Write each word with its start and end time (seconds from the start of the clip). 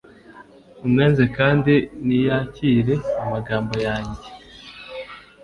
unyanze 0.85 1.23
kandi 1.37 1.73
ntiyakire 2.05 2.95
amagambo 3.23 3.73
yanjye 3.85 4.25